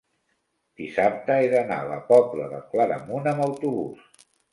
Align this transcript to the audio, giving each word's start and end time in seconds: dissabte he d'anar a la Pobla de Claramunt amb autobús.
dissabte 0.81 1.35
he 1.41 1.51
d'anar 1.51 1.77
a 1.85 1.87
la 1.89 1.99
Pobla 2.07 2.47
de 2.53 2.61
Claramunt 2.71 3.29
amb 3.33 3.45
autobús. 3.47 4.25